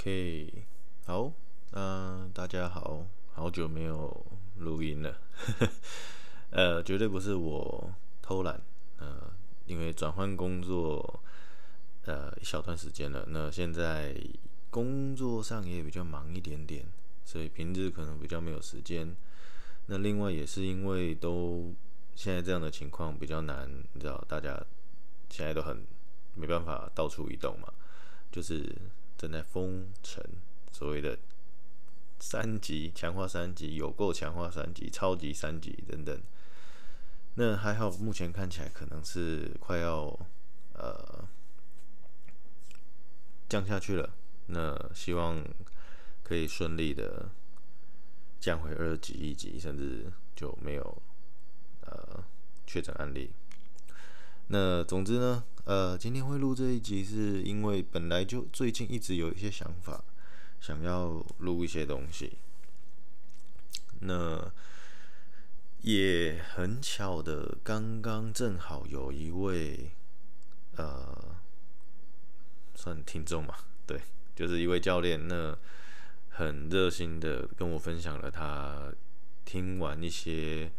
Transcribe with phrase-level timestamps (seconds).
[0.00, 0.64] OK，
[1.06, 1.32] 好，
[1.72, 4.24] 嗯、大家好，好久没有
[4.58, 5.18] 录音了，
[6.54, 7.92] 呃，绝对不是我
[8.22, 8.60] 偷懒，
[8.98, 9.28] 呃，
[9.66, 11.20] 因为转换工作，
[12.04, 14.14] 呃，一小段时间了，那现在
[14.70, 16.86] 工作上也比较忙一点点，
[17.24, 19.16] 所以平日可能比较没有时间。
[19.86, 21.74] 那另外也是因为都
[22.14, 24.64] 现在这样的情况比较难，你知道，大家
[25.28, 25.84] 现在都很
[26.36, 27.72] 没办法到处移动嘛，
[28.30, 28.72] 就是。
[29.18, 30.24] 正在封城，
[30.72, 31.18] 所谓的
[32.20, 36.22] 三级强化三级，有够强化三级，超级三级等等。
[37.34, 40.16] 那还好，目前看起来可能是快要
[40.74, 41.28] 呃
[43.48, 44.08] 降下去了。
[44.46, 45.44] 那希望
[46.22, 47.28] 可以顺利的
[48.40, 51.02] 降回二级、一级，甚至就没有
[51.82, 52.24] 呃
[52.66, 53.30] 确诊案例。
[54.50, 60.02] 那总之呢，呃，今天会录这一集，是因为本来就最近一直有一些想法，
[60.58, 62.38] 想要录一些东西。
[64.00, 64.50] 那
[65.82, 69.90] 也很巧的，刚刚正好有一位
[70.76, 71.36] 呃，
[72.74, 73.54] 算听众嘛，
[73.86, 74.00] 对，
[74.34, 75.54] 就是一位教练，那
[76.30, 78.90] 很热心的跟我分享了他
[79.44, 80.70] 听完一些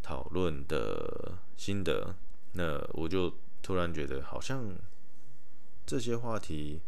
[0.00, 2.14] 讨论的心得。
[2.52, 3.32] 那我就
[3.62, 4.74] 突然觉得，好像
[5.86, 6.80] 这些话题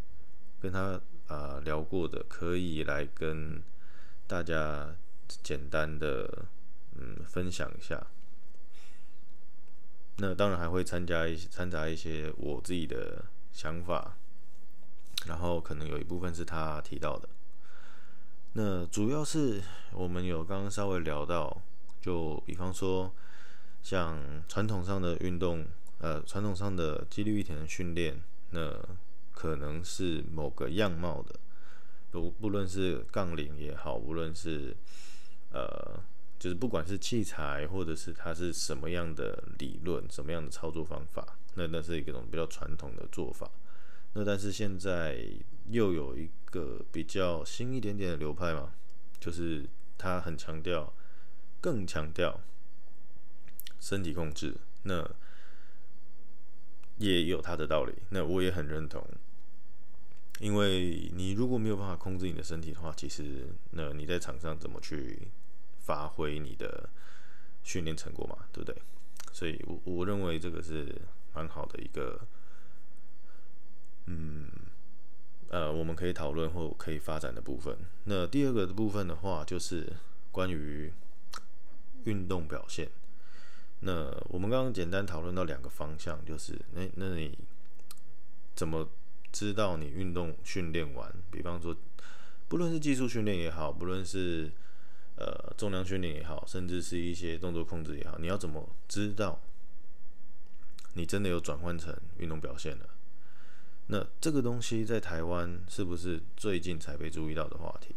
[0.61, 3.63] 跟他啊、聊过的，可以来跟
[4.27, 4.97] 大家
[5.43, 6.47] 简单的
[6.97, 8.07] 嗯分享一下。
[10.17, 14.17] 那当然还会参加一些掺杂一些我自己的想法，
[15.27, 17.29] 然后可能有一部分是他提到的。
[18.55, 21.63] 那主要是我们有刚刚稍微聊到，
[22.01, 23.13] 就比方说。
[23.83, 25.67] 像传统上的运动，
[25.99, 28.77] 呃，传统上的肌力力田的训练，那
[29.33, 31.35] 可能是某个样貌的，
[32.11, 34.77] 不不论是杠铃也好，无论是
[35.51, 36.01] 呃，
[36.39, 43.51] 就是不管是器材或者是它是什么样的理论，什么样的操作方法，那那是一种比较传统的做法。
[44.13, 45.25] 那但是现在
[45.71, 48.73] 又有一个比较新一点点的流派嘛，
[49.19, 49.65] 就是
[49.97, 50.93] 它很强调，
[51.61, 52.41] 更强调。
[53.81, 55.11] 身体控制，那
[56.99, 59.05] 也有它的道理，那我也很认同。
[60.39, 65.29] 因为你如果没有办法控制你的身体的话，其实那你在场上怎么去
[65.81, 66.89] 发挥你的
[67.63, 68.81] 训练成果嘛，对不对？
[69.33, 70.95] 所以我我认为这个是
[71.35, 72.21] 蛮好的一个，
[74.07, 74.49] 嗯，
[75.49, 77.77] 呃，我们可以讨论或可以发展的部分。
[78.05, 79.93] 那第二个部分的话，就是
[80.33, 80.93] 关于
[82.05, 82.89] 运动表现。
[83.83, 87.37] 那我们刚刚简单讨论到两个方向，就是那那你
[88.55, 88.87] 怎么
[89.33, 91.11] 知道你运动训练完？
[91.31, 91.75] 比方说，
[92.47, 94.51] 不论是技术训练也好，不论是
[95.17, 99.41] 呃重量训练也好，甚至是一些动作控制也好，你要怎么知道
[100.93, 102.87] 你真的有转换成运动表现了？
[103.87, 107.95] 那这个东西在台湾是不是最近才被注意到的话题？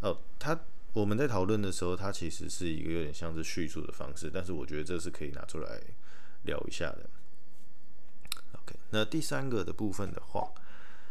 [0.00, 0.58] 哦，它。
[0.94, 5.80] 我们在讨论的时候，它其实是一个有点像是叙述的方式，但是我觉得这是可以拿出来
[6.42, 7.08] 聊一下的。
[8.52, 10.50] OK，那第三个的部分的话，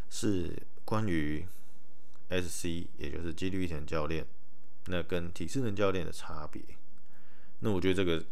[0.09, 1.45] 是关于
[2.29, 4.25] SC，也就是肌力力田教练，
[4.87, 6.61] 那跟体适能教练的差别。
[7.59, 8.23] 那我觉得这个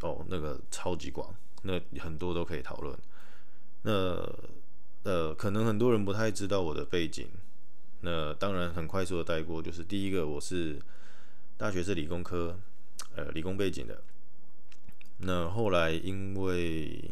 [0.00, 2.98] 哦，那个超级广，那很多都可以讨论。
[3.82, 3.92] 那
[5.04, 7.28] 呃，可能很多人不太知道我的背景。
[8.02, 10.80] 那当然很快速的带过，就是第一个，我是
[11.58, 12.58] 大学是理工科，
[13.14, 14.02] 呃，理工背景的。
[15.18, 17.10] 那后来因为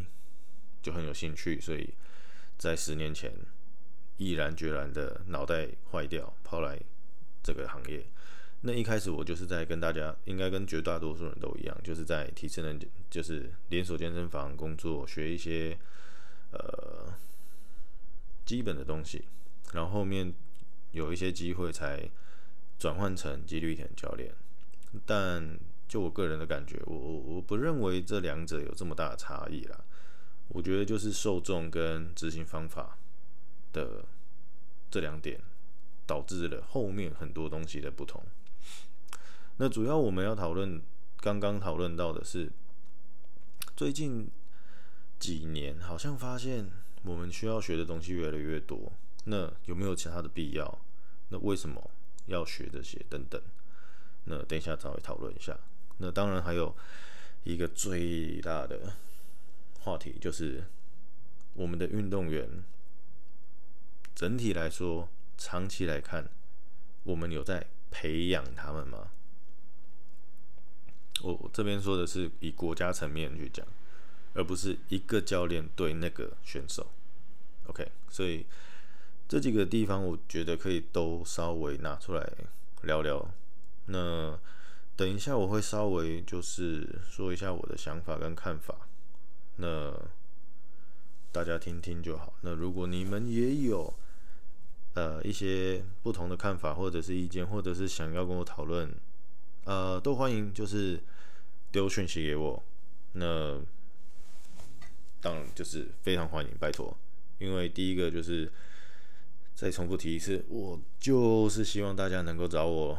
[0.81, 1.93] 就很有兴趣，所以
[2.57, 3.31] 在十年前
[4.17, 6.81] 毅然决然的脑袋坏掉，跑来
[7.43, 8.07] 这个行业。
[8.63, 15.77] 那一开始我就是在跟大家，应该跟绝大多数人都一样，就是在体适能，就是连锁健身房工作，学一些
[16.53, 17.13] 呃
[18.47, 19.27] 基本的东西，
[19.75, 20.33] 然后后面。
[20.93, 22.09] 有一些机会才
[22.79, 24.33] 转换成肌力田教练，
[25.05, 29.85] 但就我个人的感觉，我我我不认为这两者有这么大的差异啦。
[30.49, 32.97] 我觉得就是受众跟执行方法
[33.73, 34.05] 的
[34.91, 35.41] 这两点，
[36.07, 38.23] 导致了后面很多东西的不同。
[39.59, 40.81] 那主要我们要讨论，
[41.19, 42.51] 刚刚讨论到的是，
[43.77, 44.31] 最近
[45.19, 46.71] 几年好像发现
[47.03, 48.93] 我们需要学的东西越来越多。
[49.25, 50.79] 那有没有其他的必要？
[51.29, 51.91] 那为什么
[52.27, 53.05] 要学这些？
[53.09, 53.41] 等等。
[54.25, 55.59] 那等一下稍微讨论一下。
[55.99, 56.75] 那当然还有
[57.45, 58.95] 一个最大的
[59.81, 60.65] 话题，就是
[61.55, 62.49] 我们的运动员
[64.15, 66.29] 整体来说长期来看，
[67.05, 69.09] 我们有在培养他们吗？
[71.23, 73.67] 我我这边说的是以国家层面去讲，
[74.35, 76.87] 而不是一个教练对那个选手。
[77.67, 78.47] OK，所以
[79.29, 82.33] 这几个地方我觉得可以都稍微拿出来
[82.83, 83.31] 聊聊。
[83.87, 84.39] 那
[84.97, 88.75] 等一下我会稍微就是说一下我的想法跟看法，
[89.57, 89.93] 那
[91.31, 92.33] 大家听听就好。
[92.41, 93.93] 那如果你们也有
[94.95, 98.91] 呃一些不同的看法或者是意见，或者是想要跟我讨论。
[99.65, 100.99] 呃，都欢迎，就是
[101.71, 102.63] 丢讯息给我。
[103.13, 103.61] 那
[105.21, 106.97] 当然就是非常欢迎，拜托。
[107.39, 108.51] 因为第一个就是
[109.59, 112.97] 再重复提一次，我就是希望大家能够找我，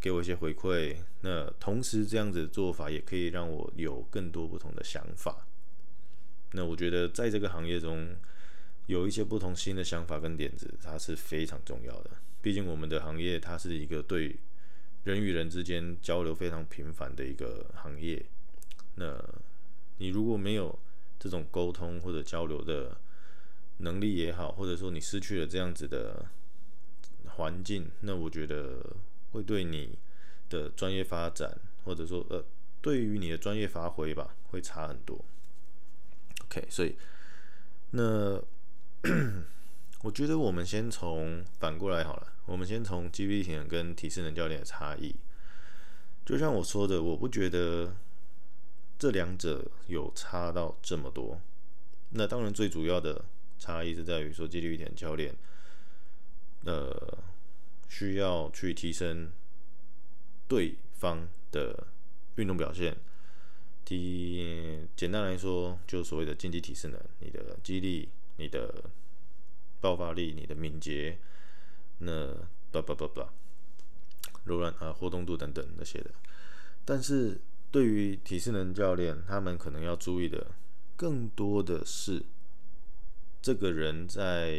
[0.00, 0.96] 给我一些回馈。
[1.20, 5.46] 那同时这样子的做法也可以让我有更多不同的想法。
[6.50, 8.16] 那我觉得在这个行业中
[8.86, 12.10] 有一些不同新的想法跟点子，它是非常重要的。
[12.42, 14.36] 毕竟我们的行业它是一个对。
[15.04, 18.20] 人与人之间交流非常频繁的一个行业，
[18.96, 19.16] 那
[19.98, 20.76] 你如果没有
[21.16, 22.98] 这种沟通或者交流的
[23.78, 26.26] 能力也好，或者说你失去了这样子的
[27.36, 28.78] 环境，那我觉得
[29.32, 29.98] 会对你
[30.48, 32.44] 的专业发展，或者说呃，
[32.80, 35.24] 对于你的专业发挥吧，会差很多。
[36.44, 36.96] OK，所以
[37.90, 38.42] 那
[40.02, 42.32] 我觉得我们先从反过来好了。
[42.46, 45.16] 我们先从 GB 体能跟体适能教练的差异，
[46.24, 47.96] 就像我说的，我不觉得
[48.96, 51.40] 这两者有差到这么多。
[52.10, 53.24] 那当然，最主要的
[53.58, 55.34] 差异是在于说，肌力体能教练，
[56.64, 57.18] 呃，
[57.88, 59.30] 需要去提升
[60.48, 61.86] 对方的
[62.36, 62.96] 运动表现。
[63.84, 68.84] 第简单来说，就所谓的竞技体适能，你的肌力、你的
[69.80, 71.18] 爆发力、你的敏捷。
[71.98, 72.34] 那
[72.70, 73.26] 不不不不，
[74.44, 76.10] 柔软啊，活动度等等那些的，
[76.84, 80.48] 但是对于体适能教练，他们可能要注意的
[80.94, 82.22] 更多的是，
[83.46, 84.58] 这个人在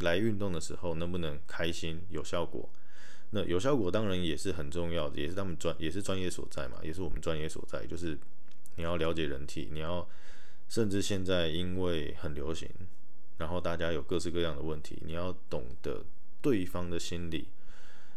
[0.00, 2.68] 来运动的时候能不能开心、有效果。
[3.30, 8.18] 那有效果当然也是很重要的，也是他们专也是专业所在嘛，也是我们专业所在，就是
[8.74, 10.06] 你要了解人体，你要
[10.68, 12.68] 甚至现在因为很流行。
[13.38, 16.04] 然后大家有各式各样的问题，你要懂得
[16.42, 17.48] 对方的心理，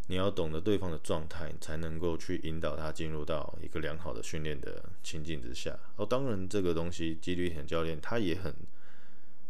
[0.07, 5.79] 你要懂得对方的状态，才能够去引导他进入到一个良好的训练的情境之下。
[5.95, 8.53] 哦，当然这个东西，肌力体能教练他也很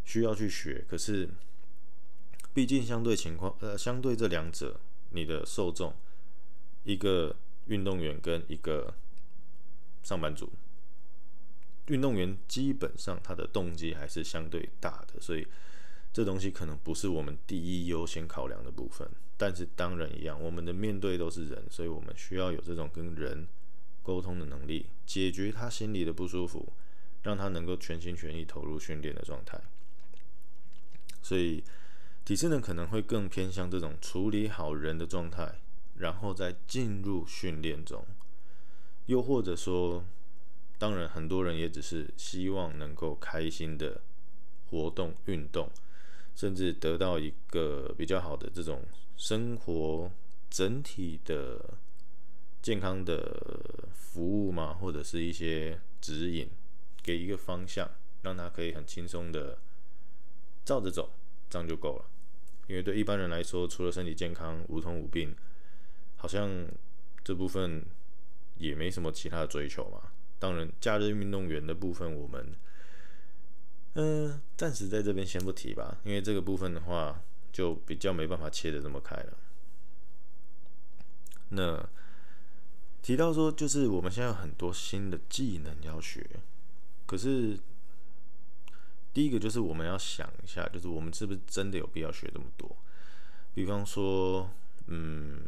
[0.04, 0.86] 需要去学。
[0.88, 1.30] 可是，
[2.54, 4.80] 毕竟相对情况，呃，相对这两者，
[5.12, 5.94] 你的受众，
[6.84, 7.36] 一个
[7.68, 8.94] 运动员跟一个
[10.04, 10.52] 上班族。
[11.88, 15.48] 运动员基本上他的动机还是相对大的，所以
[16.14, 19.10] 这东西可能不是我们第一优先考量的部分。
[19.38, 23.48] 但是当然一样，我们的面对都是人，所以我们需要有这种跟人
[24.04, 26.74] 沟通的能力，解决他心里的不舒服，
[27.24, 29.60] 让他能够全心全意投入训练的状态。
[31.22, 31.64] 所以
[32.26, 35.60] 体适能可能会更偏向这种处理好人的状态，
[35.96, 38.06] 然后再进入训练中，
[39.06, 40.04] 又或者说。
[40.82, 44.00] 当然，很多人也只是希望能够开心的
[44.70, 45.70] 活动、运动，
[46.38, 48.86] 甚至得到一个比较好的这种
[49.18, 50.10] 生活
[50.50, 51.74] 整体的
[52.62, 56.50] 健康的服务嘛，或者是一些指引，
[57.04, 59.58] 给一个方向，让他可以很轻松的
[60.70, 61.10] 照着走，
[61.50, 62.06] 这样就够了。
[62.68, 65.36] 因为对一般人来说，除了身体健康、无痛无病，
[66.16, 66.48] 好像
[67.24, 67.84] 这部分
[68.60, 70.12] 也没什么其他的追求嘛。
[70.38, 72.56] 当然，假日运动员的部分，我们
[73.96, 77.20] 嗯，暂时在这边先不提吧，因为这个部分的话，
[77.52, 79.38] 就比较没办法切得这么开了。
[81.50, 81.84] 那
[83.02, 86.24] 提到说，就是我们现在有很多新的技能要学，
[87.08, 87.58] 可是
[89.14, 92.76] 第一个就是我们要想一下，就是我们是不是真的有必要学这么多？
[93.54, 94.50] 比方说，
[94.88, 95.48] 嗯，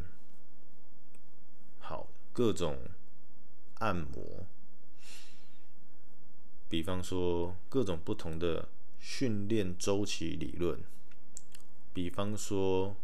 [1.80, 2.80] 好，各种
[3.76, 4.46] 按摩。
[6.68, 10.82] 比方说各种不同的训练周期理论，
[11.94, 12.96] 比方说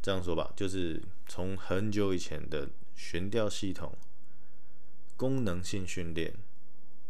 [0.00, 3.96] 这样说吧，就是从很久以前的悬吊系统、
[5.16, 6.34] 功能性训练、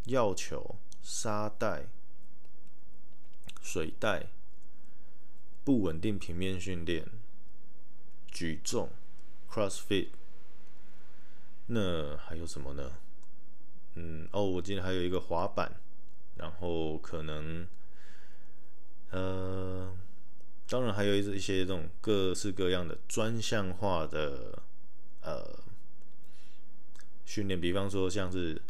[0.07, 1.85] 药球、沙袋、
[3.61, 4.29] 水袋、
[5.63, 7.07] 不稳定平面训练、
[8.27, 8.89] 举重、
[9.51, 10.09] CrossFit，
[11.67, 12.93] 那还有什么呢？
[13.97, 15.77] 嗯哦，我记得还有一个滑板，
[16.37, 17.69] 然后可能
[19.11, 19.95] 呃
[20.67, 24.59] 当然还有一些这种各式各样的专项化的
[25.21, 25.61] 呃
[27.27, 28.61] 训练，比方说像是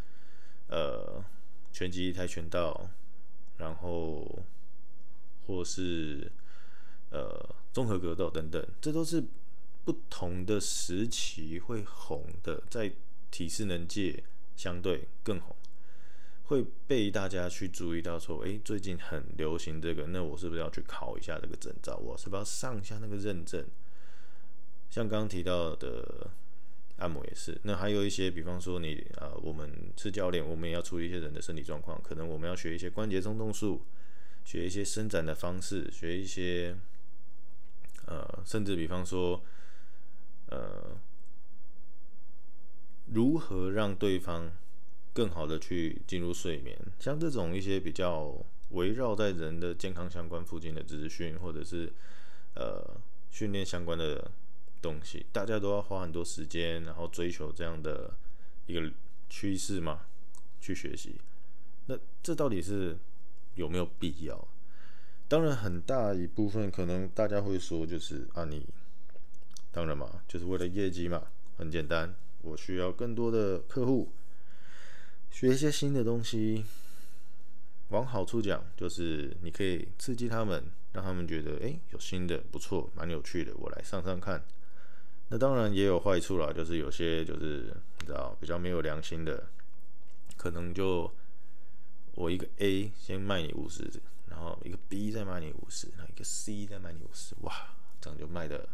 [0.67, 1.23] 呃
[1.75, 2.89] 拳击、跆拳道，
[3.57, 4.39] 然后
[5.45, 6.31] 或是
[7.09, 9.21] 呃综合格斗等等，这都是
[9.83, 12.93] 不同的时期会红的，在
[13.29, 14.23] 体适能界
[14.55, 15.53] 相对更红。
[16.45, 21.97] 会被大家去注意到，说，诶，最近很流行这个，那我是不是要去考一下这个证照？
[21.97, 23.65] 我是不是要上一下那个认证？
[24.89, 26.29] 像刚刚提到的
[26.97, 33.81] 按摩也是，那还有一些，比方说你啊、呃，我们是教练，我们也要处理一些人的身体状况，可能我们要学一些关节松动术，
[34.43, 36.75] 学一些伸展的方式，学一些
[38.05, 39.43] 呃，甚至比方说
[40.47, 40.97] 呃，
[43.07, 44.51] 如何让对方。
[45.15, 48.35] 更好的去进入睡眠，像这种一些比较
[48.71, 51.89] 围绕在人的健康相关附近的资讯，或者是
[52.53, 52.99] 呃
[53.31, 54.29] 训练相关的
[54.85, 58.13] 东西，大家都要花很多时间，然后追求这样的
[58.67, 58.91] 一个
[59.29, 60.01] 趋势嘛，
[60.61, 61.15] 去学习。
[61.87, 62.97] 那这到底是
[63.55, 64.47] 有没有必要？
[65.27, 68.67] 当然，很大一部分可能大家会说，就是啊，你
[69.71, 71.23] 当然嘛，就是为了业绩嘛，
[71.57, 72.13] 很简单，
[72.43, 74.11] 我需要更多的客户。
[75.31, 76.63] 学一些新的东西，
[77.89, 80.63] 往好处讲，就是你可以刺激他们，
[80.93, 84.43] 让他们觉得，哎，有新的不错，蛮有趣的，我来上上看。
[85.29, 89.47] 那当然也有坏处啦，就是有些就是你知道比较没有良心的，
[90.37, 91.11] 可能就
[92.13, 93.89] 我一个 A 先卖你五十，
[94.27, 98.67] 然后一个 B 再卖你五十，然后一个 C 再卖你五十，哇，这样就卖的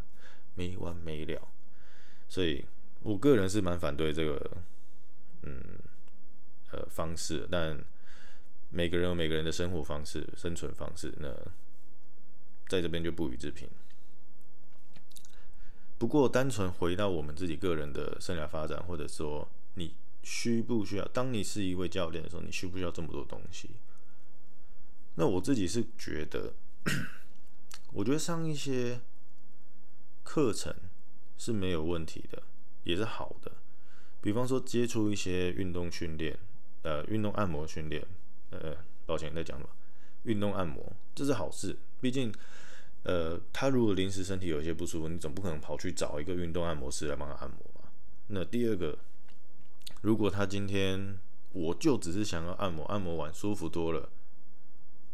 [0.56, 1.48] 没完没了。
[2.28, 2.66] 所以
[3.02, 4.58] 我个人是蛮反对这个，
[5.44, 5.62] 嗯。
[6.74, 7.78] 呃，方式，但
[8.70, 11.28] 每个人有每个人的生活方式、生存方式，那
[12.70, 13.68] 在这边就不予置评。
[16.02, 19.94] 不过，单纯回到我们自己个人的生涯发展，或者说你
[20.24, 23.70] 需不需要，当你是一位教练的时候，你需不需要这么多东西？
[25.14, 26.54] 那我自己是觉得，
[27.94, 29.00] 我觉得上一些
[30.24, 30.76] 课程
[31.38, 32.42] 是没有问题的，
[32.84, 33.52] 也是好的。
[34.22, 36.36] 比方说，接触一些运动训练。
[36.82, 38.04] 呃，运动按摩训练，
[38.50, 39.70] 呃，抱歉在讲什么？
[40.24, 42.34] 运动按摩这是好事，毕竟，
[43.04, 47.90] 呃，他如果临时身体有一些不舒服，你总不可能跑去找一个运动按摩师来帮他按摩嘛。
[48.28, 48.98] 那第二个，
[50.02, 51.18] 如果他今天
[51.54, 54.10] 我就只是想要按摩，按摩完舒服多了，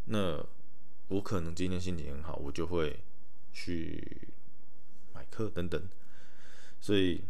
[0.05, 0.45] 那
[1.07, 2.99] 我可能今天心情很好，我就会
[3.53, 4.27] 去
[5.13, 5.81] 买课等等。
[6.79, 7.21] 所以，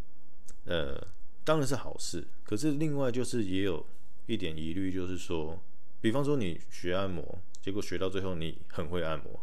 [0.66, 1.08] 呃，
[1.44, 2.28] 当然是好事。
[2.44, 3.86] 可是另外就是也有。
[4.30, 5.58] 一点疑虑就是说，
[6.02, 9.40] 比方说你学按摩，结果学到最后你很会按摩，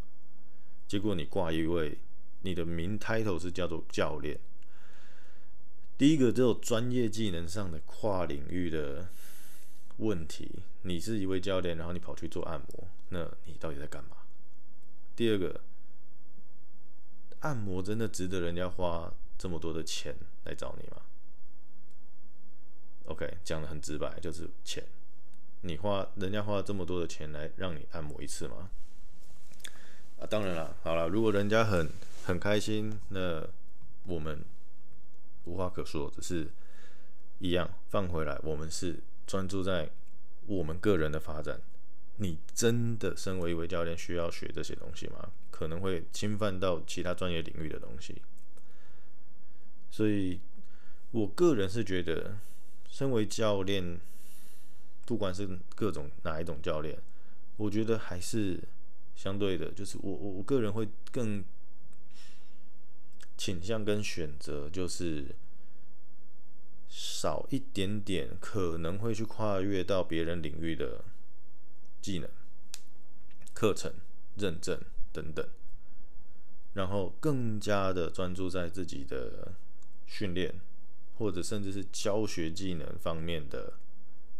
[0.86, 1.98] 结果你挂一位，
[2.42, 4.38] 你的名 title 是叫做教练。
[5.96, 9.08] 第一个这种专业技能上的跨领域的
[9.98, 14.16] 问题，你是一位教练，然后你跑去做按摩，那你到底在干嘛？
[15.14, 15.60] 第二个，
[17.40, 21.02] 按摩真的值得人家花这么多的钱来找你吗
[23.06, 24.84] ？OK，讲的很直白，就是钱。
[25.60, 28.70] 你花人家花这么多的钱来让你按摩一次吗？
[30.18, 31.88] 啊，当然了，好了，如果人家很
[32.24, 33.46] 很开心，那
[34.04, 34.44] 我们
[35.44, 36.48] 无话可说，只是
[37.38, 38.38] 一样放回来。
[38.42, 39.90] 我们是专注在
[40.46, 41.60] 我们个人的发展。
[42.16, 45.30] 你真的身为一位教练，需要学这些东西吗？
[45.50, 48.22] 可能会侵犯到其他专业领域的东西。
[49.90, 50.40] 所以
[51.10, 52.36] 我个人是觉得。
[52.86, 53.98] 身为教练，
[55.04, 56.96] 不管是各种哪一种教练，
[57.56, 58.60] 我觉得还是
[59.14, 61.44] 相对的，就是我我我个人会更
[63.36, 65.34] 倾向跟选择，就是
[66.88, 71.04] 少一点点可能会去跨越到别人领域的
[72.00, 72.28] 技能、
[73.52, 73.92] 课程、
[74.36, 74.80] 认证
[75.12, 75.48] 等等，
[76.74, 79.54] 然后更加的专注在自己的
[80.06, 80.60] 训练。
[81.16, 83.74] 或者甚至是教学技能方面的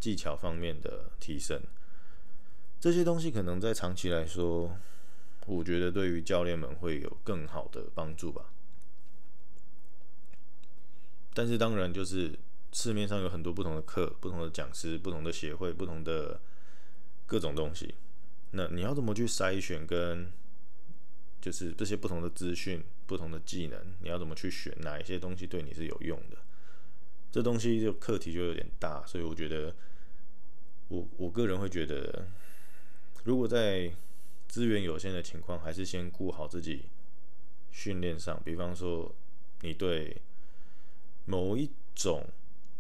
[0.00, 1.62] 技巧方面的提升，
[2.84, 4.76] 这些东西可能在长期来说，
[5.46, 8.52] 我觉得对于教练们会有更好的帮助吧。
[11.32, 12.38] 但是当然，就是
[12.74, 16.38] 市面上有很多不同的课、不同的讲师、不同的协会、不同的
[17.24, 17.94] 各种东西，
[18.50, 20.30] 那你要怎么去筛选跟
[21.40, 26.36] 就是这些不同的资讯、不同的技能，你要怎么去选哪一些东西对你是有用的？
[27.32, 29.74] 这东西就课题就有点大，所以我觉得，
[30.88, 32.28] 我我个人会觉得，
[33.24, 33.92] 如果在
[34.46, 36.84] 资源有限的情况，还是先顾好自己
[37.70, 38.40] 训练上。
[38.44, 39.14] 比方说，
[39.62, 40.20] 你对
[41.24, 42.24] 某一种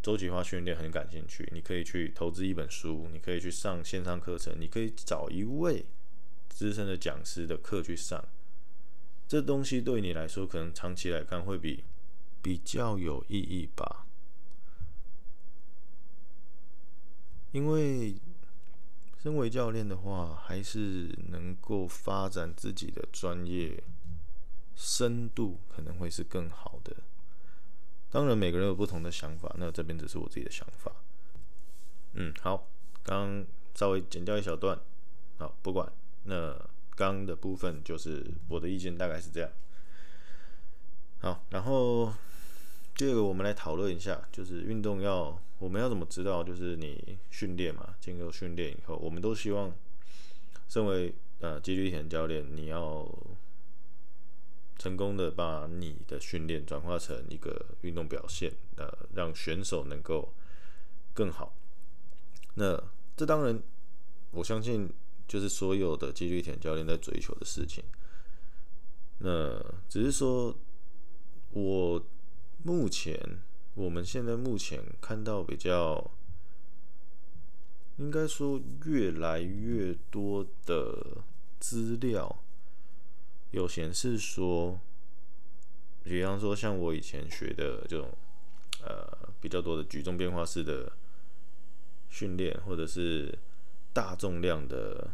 [0.02, 5.84] 周期化训练很感兴趣，你可以去投资一本书，你可以去上线上课程，你可以找一位
[6.48, 8.22] 资深的讲师的课去上。
[9.26, 11.82] 这东西对你来说，可能长期来看会比
[12.42, 14.06] 比较有意义吧。
[17.52, 18.14] 因为
[19.24, 23.82] 身为教练的话，还是能够发展自己的专业
[24.76, 26.94] 深度，可能会是更好的。
[28.10, 30.92] 当然，每个人有不同的想法，那这边只是我自己的想法。
[32.12, 32.68] 嗯，好，
[33.02, 34.78] 刚稍微剪掉一小段，
[35.38, 35.90] 好，不管。
[36.24, 36.52] 那
[36.94, 39.50] 刚刚的部分就是我的意见，大概是这样。
[41.20, 42.12] 好，然后
[42.94, 49.72] 第二个，我们来讨论一下，就是运动要我们要怎么知道，就是你训练嘛，经过训练以后，我们都希望，
[50.68, 53.08] 身为呃肌力田教练，你要。
[54.76, 60.34] 成功的把你的训练转化成一个运动表现，呃，让选手能够
[61.14, 61.54] 更好。
[62.54, 62.82] 那
[63.16, 63.62] 这当然，
[64.32, 64.92] 我相信
[65.26, 67.82] 就是所有的肌力田教练在追求的事情。
[69.18, 70.54] 那只是说，
[71.52, 72.04] 我
[72.62, 73.16] 目前
[73.74, 76.10] 我们现在目前看到比较，
[77.96, 81.18] 应该说越来越多的
[81.58, 82.40] 资料。
[83.50, 84.80] 有显示说，
[86.02, 88.10] 比方说像我以前学的这种，
[88.82, 90.92] 呃，比较多的举重变化式的
[92.08, 93.36] 训练，或者是
[93.92, 95.10] 大重量的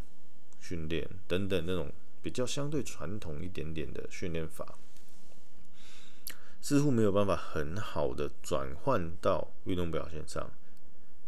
[0.58, 1.90] 训练等等那种
[2.22, 4.78] 比较相对传统一点点的训练法，
[6.60, 10.50] 似乎没有办法很好的转换到运动表现上。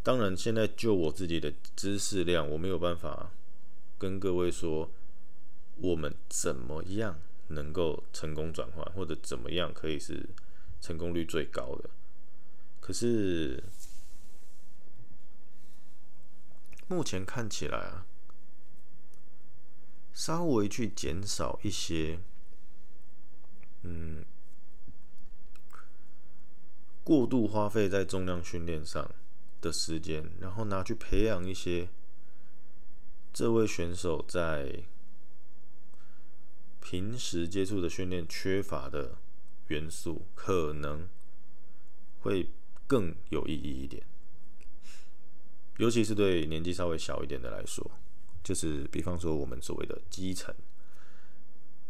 [0.02, 3.30] 当然，现在就我自己的知识量，我没有办法
[3.98, 4.90] 跟各位说。
[5.76, 10.28] 我们怎么样能够成功转换，或者怎么样可以是
[10.80, 11.90] 成功率最高的？
[12.78, 13.64] 可是
[16.87, 18.07] 目前看起来啊，
[20.12, 22.20] 稍微去减少一些，
[23.83, 24.24] 嗯，
[27.04, 29.10] 过度花费在重量训练上
[29.60, 31.88] 的时间，然后拿去培养一些
[33.32, 34.84] 这位选手在。
[36.84, 39.16] 平时接触的训练缺乏的
[39.68, 41.08] 元素，可能
[42.20, 42.50] 会
[42.88, 44.02] 更有意义一点。
[45.78, 47.88] 尤其是对年纪稍微小一点的来说，
[48.42, 50.52] 就是比方说我们所谓的基层。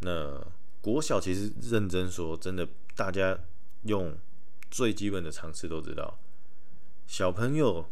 [0.01, 0.39] 那
[0.79, 3.37] 国小其实认真说，真的，大家
[3.81, 4.15] 用
[4.73, 6.17] 最基本的常识都知道，
[7.05, 7.85] 小朋友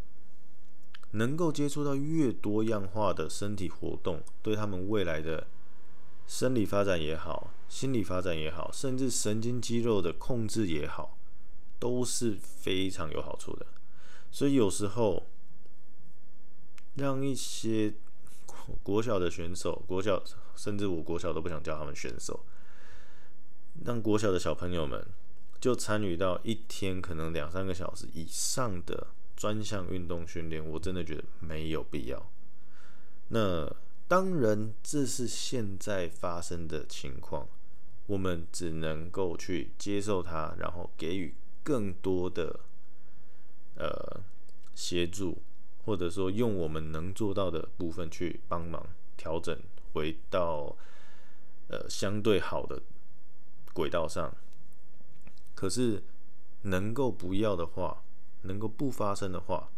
[1.11, 5.45] 能够接触到越多样化的身体活动，对他们未来的。
[6.27, 11.17] 生理发展也好，心理发展也好，甚至神经肌肉的控制也好，
[11.77, 13.65] 都是非常有好处的。
[14.31, 15.27] 所以有时候
[16.95, 17.93] 让一些
[18.81, 20.23] 国小的选手，国小
[20.55, 22.45] 甚至我国小都不想叫他们选手，
[23.83, 25.05] 让国小的小朋友们
[25.61, 32.29] 就参与到一天可能两三个小时以上的专项运动训练，我真的觉得没有必要。
[33.29, 33.73] 那。
[34.07, 37.47] 当然，这是现在发生的情况，
[38.07, 42.59] 我们只能够去接受它，然后给予更多的
[43.75, 44.19] 呃
[44.75, 45.41] 协助，
[45.85, 49.57] 或者说用我们能做到的部分去帮忙调整，
[49.93, 50.75] 回到
[51.69, 52.81] 呃相对好的
[53.71, 54.35] 轨道上。
[55.61, 56.01] 可是
[56.63, 58.01] 能够不要的话，
[58.41, 59.69] 能够不发生的话。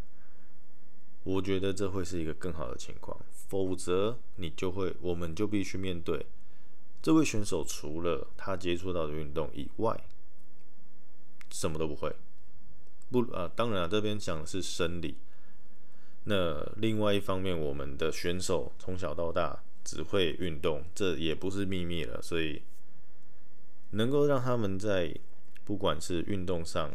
[1.26, 3.20] 我觉得这会是一个更好的情况，
[3.50, 6.26] 否则你就会，我们就必须面对
[7.02, 10.06] 这位选手除了他接触到的运动以外，
[11.52, 12.16] 什么都不会。
[13.12, 15.18] 不啊，当然啊，这边讲的是生理。
[16.24, 22.22] 那另外一方面，我们的选手从小到大只会运动，这也不是秘密了。
[22.22, 22.62] 所以
[23.92, 25.14] 能够让他们在
[25.66, 26.92] 不管是运动上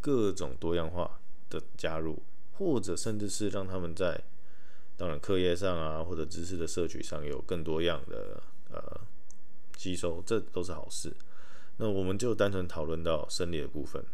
[0.00, 2.22] 各种多样化的加入。
[2.58, 4.22] 或者甚至是让他们在
[4.96, 9.00] 当然课业上啊，或者知识的摄取上有更多样的呃
[9.76, 11.12] 吸收，这都是好事。
[11.78, 14.04] 那我们就单纯讨论到生理的部分，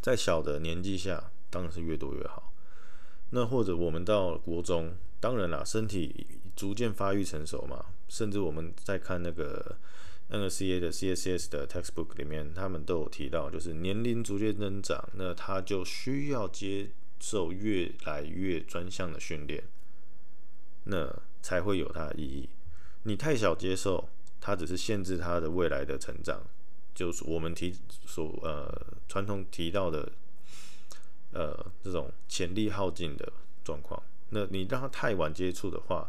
[0.00, 2.52] 在小的年纪下，当然是越多越好。
[3.30, 9.76] 那或者我们到国中，当然啦，身体逐渐发育成熟嘛，甚至我们在看那个
[10.30, 16.90] NCA 的 CSS 的 textbook 里面，他们都有提到，就是年龄逐渐增长，那他就需要接。
[17.20, 19.64] 受越来越专项的训练，
[20.84, 21.12] 那
[21.42, 22.48] 才会有它的意义。
[23.02, 24.08] 你太小接受，
[24.40, 26.40] 它只是限制它的未来的成长，
[26.94, 27.74] 就是我们提
[28.06, 28.72] 所呃
[29.08, 30.12] 传统提到的
[31.32, 33.32] 呃这种潜力耗尽的
[33.64, 34.00] 状况。
[34.28, 36.08] 那你让他太晚接触的话，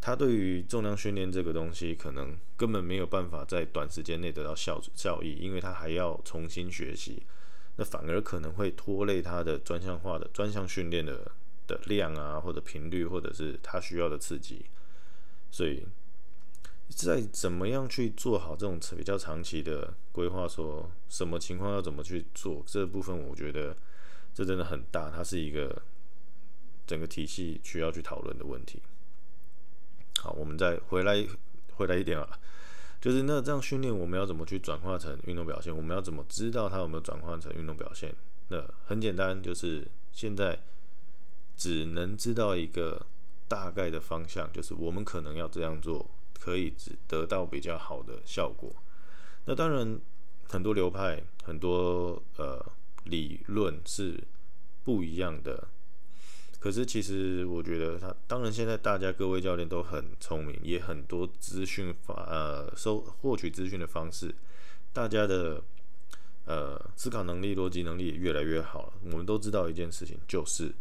[0.00, 7.22] 他对于重量训练这个东西，可能根本没有办法在短时间内得到效效益，因为他还要重新学习，
[7.76, 11.32] 那反而可能会拖累他的专项化的专项训练的
[11.66, 14.66] 的量啊，或者频率，或者是他需要的刺激。
[15.50, 15.84] 所以，
[16.88, 23.76] 在怎么样去做好这种比较长期的规划，说什么情况要怎么去做这部分，我觉得
[24.32, 25.82] 这真的很大，它是一个。
[26.86, 28.80] 整个体系需要去讨论的问题。
[30.26, 31.24] 好，我们再回来
[31.76, 32.28] 回来一点啊，
[33.00, 35.74] 就是那这样训练我们要怎么去转化成运动表现？
[35.74, 38.12] 我们要怎么知道它有没有转换成运动表现？
[38.48, 40.58] 那很简单，就是现在
[41.56, 43.06] 只能知道一个
[43.46, 46.10] 大概的方向，就是我们可能要这样做，
[46.40, 48.74] 可以只得到比较好的效果。
[49.44, 50.00] 那当然，
[50.48, 52.60] 很多流派、很多呃
[53.04, 54.24] 理论是
[54.82, 55.68] 不一样的。
[56.66, 64.34] 可是，其实我觉得他，当然现在大家各位教练都很聪明，也很多资讯法呃收获取资讯的方式，
[64.92, 65.62] 大家的
[66.44, 68.94] 呃思考能力、逻辑能力也越来越好了。
[69.04, 70.74] 我们都知道一件事情，就是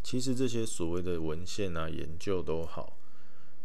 [0.00, 2.96] 其实这些所谓的文献啊、研究都好，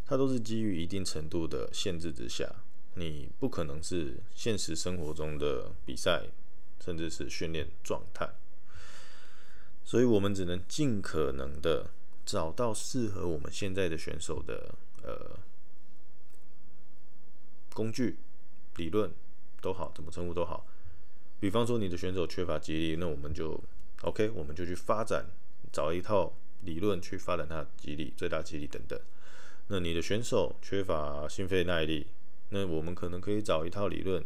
[0.04, 2.52] 它都是基于一定程度的限制之下，
[2.96, 6.24] 你不可能是现实生活中的比赛，
[6.84, 8.28] 甚至是训练状态。
[9.84, 11.90] 所以我们只能尽可能的
[12.26, 15.38] 找到适合我们现在的选手的呃
[17.74, 18.18] 工具、
[18.78, 19.12] 理论
[19.62, 20.66] 都好，怎么称呼都好。
[21.40, 23.62] 比方说你的选手缺乏肌力，那我们就
[24.04, 25.26] OK，我们就去发展，
[25.74, 29.00] 找一套理论去发展他的肌力、最大肌力等等。
[29.68, 32.08] 那你的选手缺乏心肺耐力，
[32.50, 34.24] 那我们可能可以找一套理论，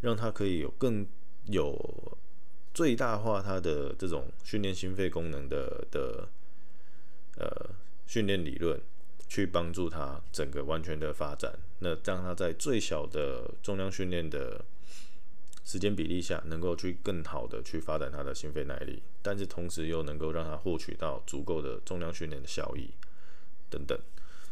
[0.00, 1.06] 让他可以有更
[1.46, 2.18] 有。
[2.76, 6.28] 最大化它的这种训练心肺功能的的
[7.38, 7.70] 呃
[8.06, 8.78] 训练理论，
[9.26, 11.58] 去帮助他整个完全的发展。
[11.78, 14.62] 那让他在最小的重量训练的
[15.64, 22.90] 时间比例下，能够去更好的去发展他的心肺耐力，但是同时又能够让他获取到足够的重量训练的效益
[23.70, 23.98] 等等。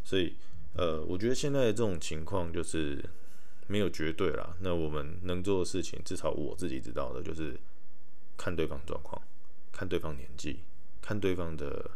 [0.03, 0.35] 所以
[0.77, 3.05] 呃，我觉得现在这种情况就是
[3.67, 4.57] 没有绝对啦。
[4.61, 7.61] 那我们能做的事情，至少我自己知道的就是。
[8.37, 9.23] 看对方状况，
[9.73, 10.61] 看对方年纪，
[11.01, 11.92] 看对方的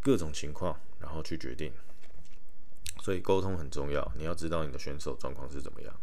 [0.00, 1.72] 各种情况，然后去决定。
[3.02, 6.00] 所以沟通很重要，你要知道你的选手状况是怎么样。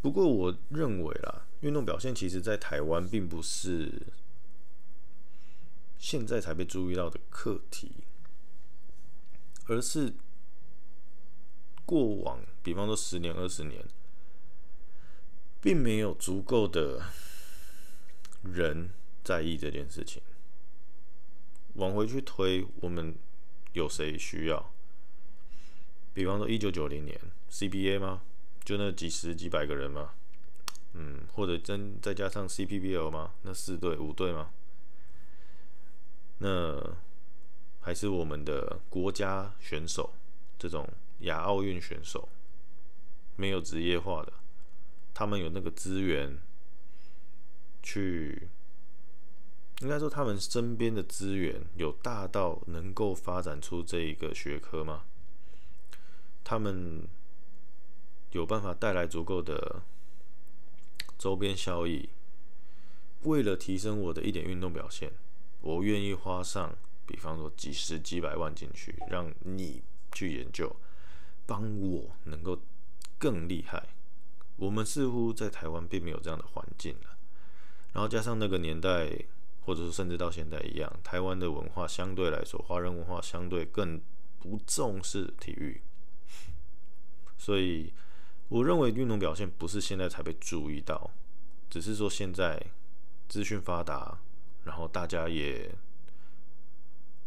[0.00, 4.06] 不过我认为啦，运动表现其实在台湾并不是
[5.98, 7.92] 现在才被注意到的课题，
[9.66, 10.14] 而是
[11.84, 13.84] 过往，比方说十年、二十年。
[15.60, 17.02] 并没有足够的
[18.42, 18.90] 人
[19.24, 20.22] 在意这件事情。
[21.74, 23.14] 往回去推，我们
[23.72, 24.70] 有谁需要？
[26.12, 27.18] 比方说，一九九零年
[27.50, 28.22] CBA 吗？
[28.64, 30.10] 就那几十几百个人吗？
[30.94, 33.34] 嗯，或者真再加上 CPBL 吗？
[33.42, 34.50] 那四队五队吗？
[36.38, 36.96] 那
[37.80, 40.14] 还是我们的国家选手，
[40.58, 40.88] 这种
[41.20, 42.28] 亚奥运选手，
[43.36, 44.32] 没有职业化的。
[45.18, 46.38] 他们有那个资源
[47.82, 48.48] 去，
[49.80, 55.06] 应该说他们身边的资源有大到能够发展出这一个学科吗？
[56.44, 57.08] 他们
[58.30, 59.82] 有办法带来足够的
[61.18, 62.10] 周边效益？
[63.22, 65.10] 为了提升我的一点运动表现，
[65.60, 70.76] 我愿意花上，比方说几十几百万进去，让你去研究，
[71.44, 72.60] 帮我能够
[73.18, 73.88] 更厉害。
[74.58, 77.16] 我们似乎在台湾并没有这样的环境了，
[77.92, 79.08] 然后加上那个年代，
[79.64, 84.00] 或者说甚至到现在一样，台湾的文化相对来说，华人文化相对更
[84.40, 85.80] 不重视体育，
[87.36, 87.92] 所以
[88.48, 91.10] 我认为运动表现不是现在才被注意到，
[91.70, 92.60] 只是说现在
[93.28, 94.18] 资讯发达，
[94.64, 95.70] 然后大家也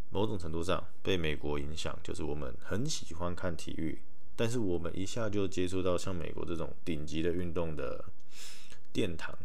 [0.10, 4.02] 某种程度上被美国影响，就是我们很喜欢看体育。
[4.36, 8.06] 但是我们一下就接触到像美国这种顶级的运动的
[8.92, 9.38] 殿堂，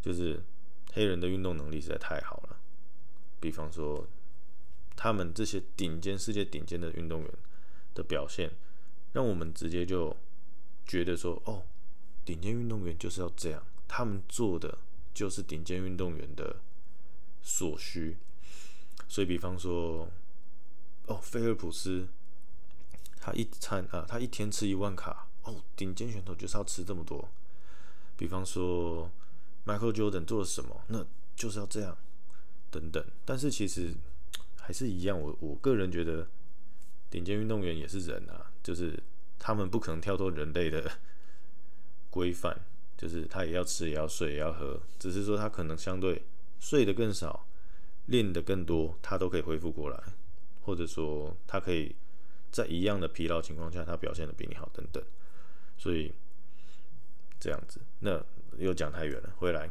[0.00, 0.42] 就是
[0.92, 2.56] 黑人的运动能力实在太好了。
[3.40, 4.06] 比方说，
[4.96, 7.30] 他们这些顶尖、世界顶尖的运动员
[7.94, 8.50] 的表现，
[9.12, 10.16] 让我们直接就
[10.86, 11.62] 觉得说：哦，
[12.24, 14.78] 顶尖运动员就是要这样，他们做的
[15.12, 16.56] 就是顶尖运动员的
[17.42, 18.16] 所需。
[19.08, 20.08] 所以，比方说。
[21.06, 22.08] 哦，菲尔普斯，
[23.24, 27.26] 他一餐啊，他一天吃一万卡，哦，顶尖选手就是要吃这么多。
[28.18, 29.10] 比方说
[29.64, 31.96] ，Michael Jordan 做了什么，那就是要这样，
[32.70, 33.02] 等等。
[33.24, 33.94] 但是其实
[34.56, 36.28] 还是一样，我我个人觉得，
[37.08, 39.02] 顶尖运动员也是人啊，就是
[39.38, 40.98] 他们不可能跳脱人类的
[42.10, 42.60] 规范，
[42.98, 46.22] 就是他也要吃，也要睡，也要喝，只是说他可能相对
[46.60, 47.46] 睡得更少，
[48.04, 49.98] 练得更多，他都可以恢复过来。
[50.66, 51.94] 或者说，他可以
[52.54, 55.02] 在一样的疲劳情况下，他表现的比你好，等等。
[55.76, 56.12] 所以
[57.40, 58.24] 这样子，那
[58.58, 59.68] 又讲太远了，回来。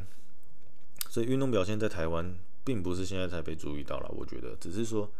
[1.08, 5.10] 所以运动表现在台湾，并不是现在才被注意到了，我觉得，只是说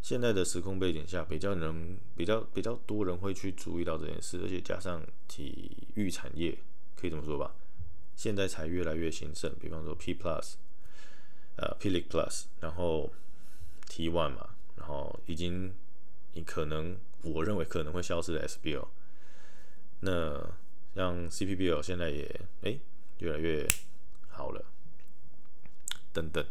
[0.00, 6.56] 现在的时空背景下，比较能比较比较多人会去注意到这件事，而且加上体育产业，
[6.94, 7.52] 可以这么说吧，
[8.14, 9.52] 现在才越来越兴盛。
[9.60, 10.54] 比方说 P Plus，
[11.56, 13.12] 呃 pl Plus，然后
[13.88, 14.50] T One 嘛。
[14.76, 15.74] 然后已经，
[16.32, 18.86] 你可能我认为可能会消失的 SBL，
[20.00, 20.50] 那
[20.94, 22.80] 像 CPBL 现在也诶
[23.18, 23.68] 越来越
[24.28, 24.64] 好了，
[26.12, 26.44] 等等，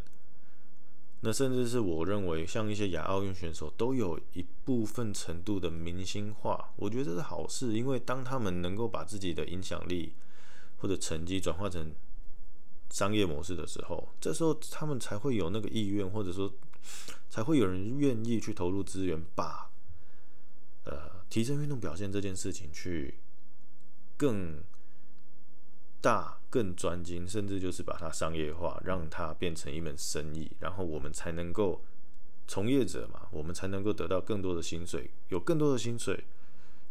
[1.21, 10.13] 那甚至是我认为像一些亚奥运选手都有一部分程度的明星化，我觉得这是好事，因为当他们能够把自己的影响力
[10.77, 11.93] 或者成绩转化成
[12.89, 16.53] 商业模式的时候，这时候他们才会有那个意愿，或者说。
[17.29, 19.69] 才会有人愿意去投入资源，把
[20.89, 23.15] 呃提升运动表现这件事情去
[24.17, 24.61] 更
[26.01, 31.81] 大、更专精，甚至就是把它商业化，让它变成一门生意，然后我们才能够
[32.47, 36.23] 从业者嘛，我们才能够得到更多的薪水，有更多的薪水，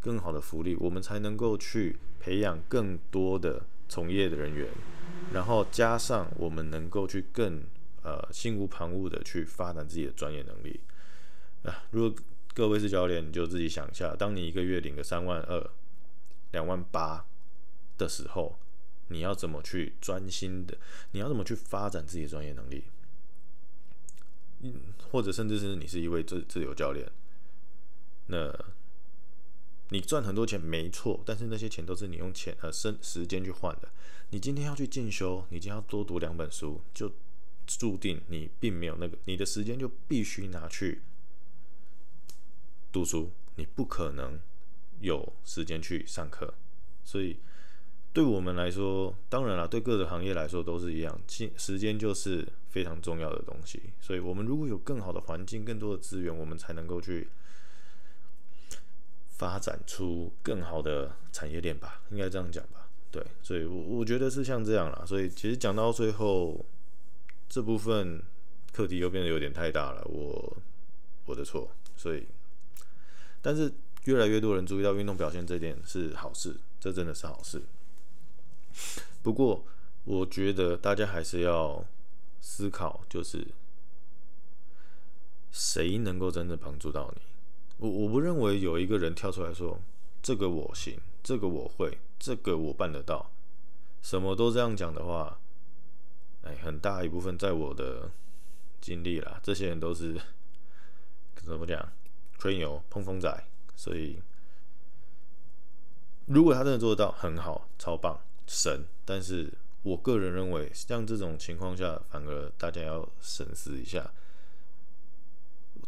[0.01, 4.69] 更好的福利，我们才能够去培养更多的从业的人员，
[5.33, 7.65] 然后加上我们能够去更。
[8.07, 10.79] 呃，心无旁骛的去发展自己的专业能力
[11.65, 11.83] 啊！
[11.91, 12.23] 如果
[12.57, 15.71] 各位是教练，你就自己想一下，当你一个月领个三万二、
[16.53, 17.27] 两万八
[17.99, 18.59] 的时候，
[19.09, 20.79] 你要怎么去专心的？
[21.11, 22.85] 你要怎么去发展自己的专业能力？
[24.61, 27.07] 嗯，或者甚至是你是一位自自由教练，
[28.29, 28.51] 那
[29.91, 33.91] 你赚很多钱没错，但是那些钱都是你用钱呃生时间去换的。
[34.31, 37.13] 你今天要去进修，你今天要多读两本书，就。
[37.67, 41.03] 注定你并没有那个，你的时间就必须拿去
[42.97, 44.41] 读书，你不可能
[45.01, 46.55] 有时间去上课。
[47.05, 47.37] 所以，
[48.15, 51.21] 对我们来说，当然了，对各个行业来说都是一样，
[51.59, 53.83] 时间就是非常重要的东西。
[54.01, 57.29] 所以我们如果有更好的环境、更多的资源，我们才能够去
[59.29, 62.89] 发展出更好的产业链吧，应该这样讲吧？
[63.11, 65.05] 对，所以我我觉得是像这样啦。
[65.05, 66.65] 所以其实讲到最后。
[67.49, 68.21] 这部分
[68.73, 70.57] 课题又变得有点太大了，我
[71.27, 72.27] 我的错，所以，
[73.47, 73.73] 但是
[74.07, 77.63] 越来越多人注意到运动表现这点是好事，这真的是好事。
[79.23, 79.65] 不过，
[80.03, 81.85] 我觉得大家还是要
[82.41, 83.47] 思考，就是
[85.53, 87.23] 谁能够真正帮助到你？
[87.77, 89.79] 我我不认为有一个人跳出来说
[90.21, 93.31] 这个我行，这个我会，这个我办得到，
[94.03, 95.39] 什么都这样讲的话。
[96.43, 98.11] 哎，很大一部分在我的
[98.81, 100.21] 经历啦，这些人都是
[101.45, 101.89] 怎么讲，
[102.39, 103.45] 吹牛碰风仔，
[103.75, 104.21] 所以
[106.27, 108.85] 如果他真的做得到，很好，超棒，神。
[109.05, 114.13] 但是我个人认为，像这种情况下，反而大家要审视一下，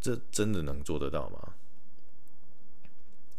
[0.00, 1.54] 这真的能做得到吗？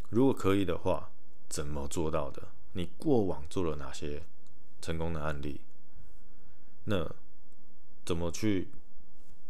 [0.10, 1.10] 如果可以的话，
[1.48, 2.50] 怎么做到的？
[2.74, 4.24] 你过往做了哪些
[4.82, 5.62] 成功的案例？
[6.84, 7.10] 那
[8.04, 8.68] 怎么去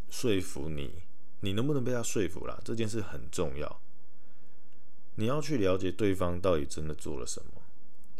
[0.09, 1.01] 说服你？
[1.41, 2.59] 你能不能被他说服啦？
[2.63, 3.81] 这件事很重要。
[5.15, 7.61] 你要去了解对方到底真的做了什么，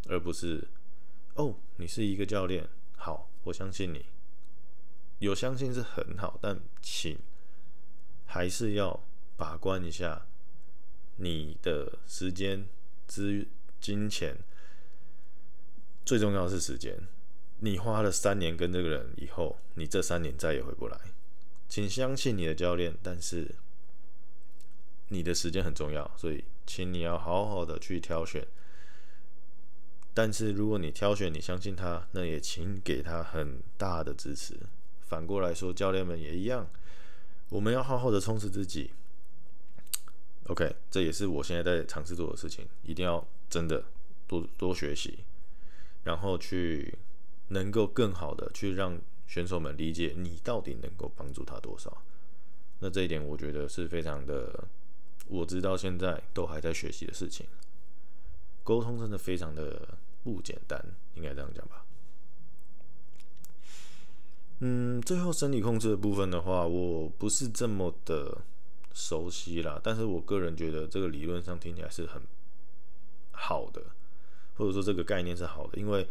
[0.07, 0.67] 而不是
[1.35, 4.05] 哦，你是一个教练，好，我相信你。
[5.19, 7.17] 有相信是很好，但请
[8.25, 9.03] 还是要
[9.37, 10.25] 把关一下
[11.17, 12.67] 你的时间、
[13.07, 13.47] 资、
[13.79, 14.37] 金钱，
[16.05, 16.97] 最重要的是时间。
[17.59, 20.97] 你花了三年跟这个人以后，你这三年再也回不来。
[21.69, 23.55] 请相信你的教练，但是
[25.07, 28.45] 你的时间很重要，所以请你要好好的去挑选。
[30.13, 34.59] 但是如果你挑选你相信他，那也请给他很大的支持。
[35.07, 36.67] 反过来说，教练们也一样，
[37.49, 38.91] 我们要好好的充实自己。
[40.47, 43.85] OK，这也是我现在在尝试做的事情，一定要真的
[44.27, 45.19] 多多学习，
[46.03, 46.97] 然后去。
[47.51, 48.95] 能够更好的去让
[49.29, 52.01] 选手们理解你到底能够帮助他多少，
[52.79, 54.67] 那这一点我觉得是非常的
[55.27, 57.45] 我直到现在都还在学习的事情。
[58.63, 59.87] 沟通真的非常的
[60.23, 61.85] 不简单，应该这样讲吧。
[64.61, 68.35] 嗯，最后生理控制的部分的话，我不是这么的
[68.95, 72.19] 熟悉啦，但是我个人觉得这个理论上听起来是很
[73.31, 73.79] 好的，
[74.57, 76.07] 或者说这个概念是好的，因为。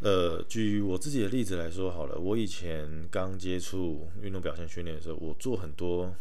[0.00, 6.14] 呃，举我自己的例子来说好了，我以前刚接触运动表现训练的时候，我做很多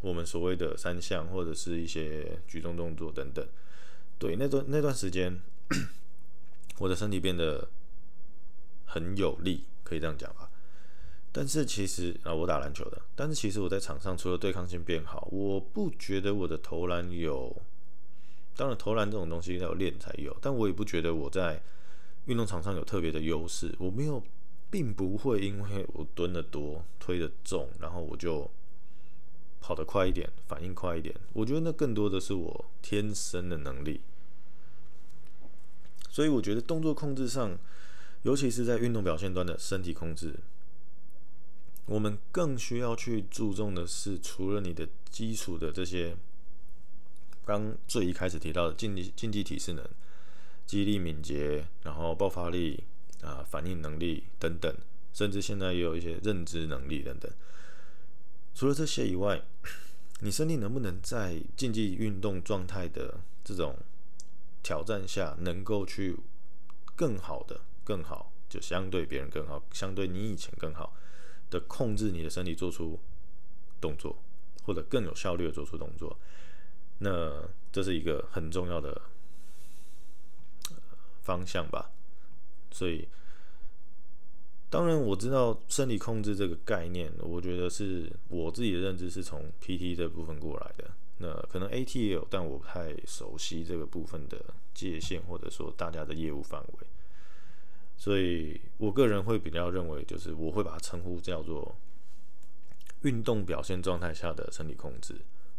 [0.00, 3.46] 我们所谓的三项或者是一些举重动作等等。
[4.18, 5.40] 对，那段那段时间，
[6.78, 7.68] 我的身体变得
[8.84, 10.50] 很有力，可以这样讲吧。
[11.30, 17.62] 但是其实啊，我打篮球的，但是其实我在场上除了对抗性变好，我不觉得我的投篮有，
[18.56, 21.62] 当然投篮这种东西要练才有，但我也不觉得我在。
[22.26, 24.22] 运动场上有特别的优势，我没有，
[24.70, 28.48] 并不会因为我蹲的多、推的重，然后我就
[29.60, 31.14] 跑得快一点、反应快一点。
[31.32, 34.00] 我觉得那更多的是我天生的能力。
[36.08, 37.58] 所以我觉得动作控制上，
[38.22, 40.38] 尤其是在运动表现端的身体控制，
[41.86, 46.16] 我们更需要去注重的是，除了你的基础的这些，
[47.44, 49.84] 刚最一开始提到的竞技竞技体适能。
[50.66, 52.84] 肌力、敏捷，然后爆发力
[53.22, 54.74] 啊、反应能力等等，
[55.12, 57.30] 甚至现在也有一些认知能力等等。
[58.54, 59.42] 除了这些以外，
[60.20, 63.76] 你身体能不能在竞技运动状态的这种
[64.62, 66.16] 挑战下，能够去
[66.96, 70.94] 更好的、更好，就相对别人更好，相对你以前更好
[71.50, 72.98] 的控制你的身体，做出
[73.80, 74.16] 动作，
[74.64, 76.18] 或者更有效率的做出动作？
[76.98, 79.00] 那这是一个很重要的。
[81.22, 81.90] 方向吧，
[82.70, 83.08] 所以
[84.68, 90.90] 当然我知道生理控制这个概念，我觉得是我自己的认知是从 PT 这部分过来的。
[91.18, 96.86] 那可能 AT 也有，但我不太熟悉这个部分的界限，或者说大家的业务范围。
[97.96, 101.76] 所以我个人会比较认为，就是我会把它称呼叫做
[103.02, 105.16] 运动表现状态下的生理控制。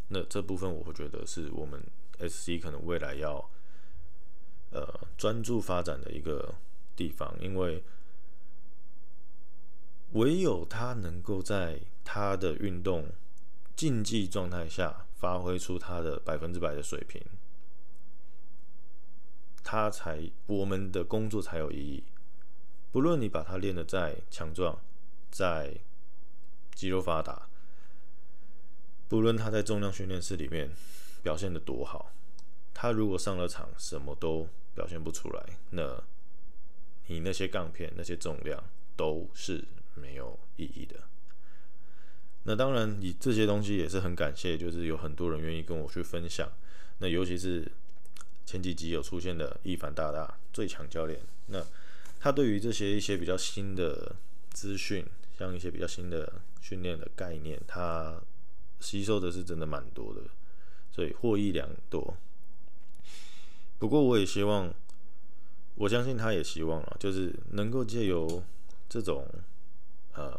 [0.08, 1.80] 那这部分我会觉得是我们
[2.18, 3.48] SC 可能未来要。
[4.74, 6.56] 呃，专注发展的一个
[6.96, 7.84] 地方，因为
[10.12, 13.08] 唯有他能够在他的运动
[13.76, 17.22] 竞技状态下发挥出他的百分之百的水平，
[19.62, 22.02] 他才我们的工作才有意义。
[22.90, 24.80] 不论你把他练得再强壮，
[25.30, 25.78] 再
[26.74, 27.48] 肌肉发达，
[29.08, 30.70] 不论他在重量训练室里面
[31.22, 32.10] 表现得多好，
[32.72, 36.02] 他如果上了场什么都表现不出来，那
[37.06, 38.62] 你那些杠片、那些重量
[38.96, 40.96] 都是没有意义的。
[42.44, 46.50] 那当然，你这些东西也是很感谢，就是有很多人愿意跟我去分享。
[46.98, 47.70] 那尤其是
[48.44, 51.64] 前几集有出现的易凡大大最强教练，那
[52.20, 54.14] 他对于这些一些比较新的
[54.50, 55.06] 资讯，
[55.38, 58.20] 像一些比较新的训练的概念，他
[58.80, 60.20] 吸收的是真的蛮多的，
[60.90, 62.16] 所以获益良多。
[63.78, 64.72] 不过，我也希望，
[65.74, 68.42] 我相信他也希望啊，就是能够借由
[68.88, 69.26] 这种
[70.14, 70.38] 呃，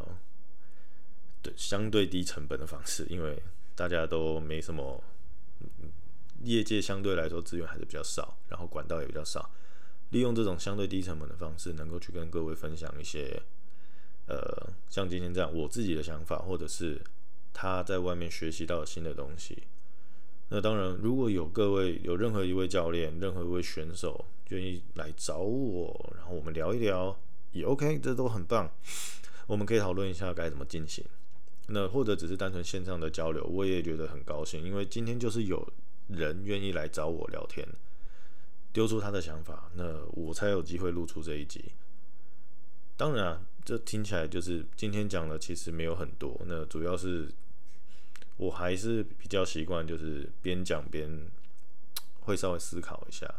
[1.41, 3.41] 对相对低成本的方式，因为
[3.75, 5.03] 大家都没什么，
[6.43, 9.51] 业界相对来说资源还是比较少，然后管道也比较少，
[10.09, 13.41] 利用这种相对低成本的方式，能够去跟各位分享一些，
[14.27, 17.01] 呃，像今天这样我自己的想法，或者是
[17.53, 19.63] 他在外面学习到新的东西。
[20.49, 27.17] 那当然，如果有各位有任何一位教练、任何一位选手愿意来找我，然后我们聊一聊，
[27.51, 28.69] 也 OK，这都很棒。
[29.47, 31.03] 我们可以讨论一下该怎么进行。
[31.69, 35.67] 那或者只是单纯线上的交流，我也觉得很高兴，因为今天就是有
[36.09, 37.67] 人愿意来找我聊天，
[38.71, 41.71] 丢出他的想法，那我才有机会录出这一集。
[42.95, 47.29] 当然啊，这听起来就是今天讲的其实没有很多，那主要是。
[48.37, 51.09] 我还是比较习惯，就是边讲边
[52.21, 53.33] 会稍微思考一下。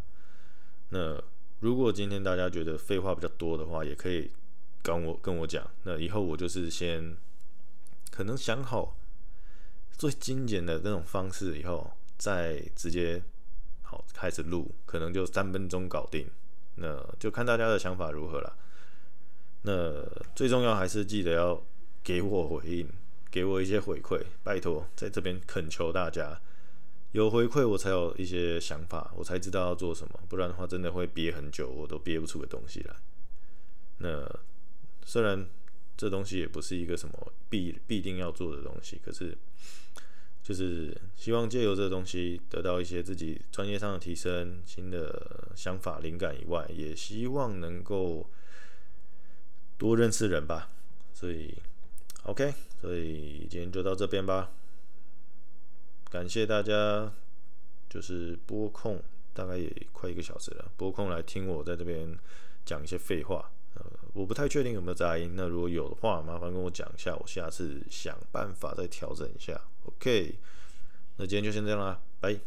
[0.89, 1.23] 那
[1.61, 4.31] 如果今天大家觉得废话比较多的话，也可以
[4.83, 5.69] 跟我跟我讲。
[5.83, 7.17] 那以后我就是先
[8.11, 8.97] 可能想好
[9.93, 13.23] 最精简的那种方式，以后再直接
[13.83, 16.27] 好开始录，可能就三分钟搞定。
[16.77, 18.57] 那就看大家的想法如何了。
[19.63, 21.63] 那最重要还是记得要
[22.05, 22.89] 给我回应。
[23.31, 26.41] 给我一些回馈，拜托，在这边恳求大家，
[27.13, 32.95] 有回馈我才有一些想法，我才知道要做什么，不然的话真的会憋很久，我都憋不出个东西来。
[33.99, 34.29] 那
[35.05, 35.47] 虽然
[35.97, 39.37] 这东西也不是一个什么必必定要做的东西，可是
[40.43, 48.29] 就是希望借由这东西得到一些自己专业上的提升、新的想法、灵感以外，也希望能够
[49.77, 50.71] 多认识人吧。
[51.15, 51.55] 所以
[52.25, 54.51] ，OK，所以今天就到这边吧。
[56.11, 57.13] 感谢大家，
[57.89, 59.03] 就是播控，
[59.35, 62.17] 大概也快一个小时了，播控来听我在这边
[62.65, 63.51] 讲一些废话。
[63.75, 69.61] 呃，我不太确定有没有杂音，那如果有的话，麻烦跟我讲一下，我下次想办法再调整一下。
[69.85, 70.35] OK，
[71.17, 72.39] 那今天就先这样啦，拜。